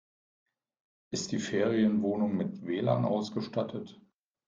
[1.11, 4.01] Ist die Ferienwohnung mit WLAN ausgestattet?